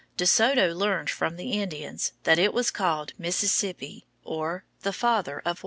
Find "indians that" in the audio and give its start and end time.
1.51-2.39